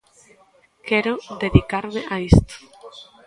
Quero 0.87 1.13
dedicarme 1.43 2.01
a 2.13 2.15
isto. 2.31 2.53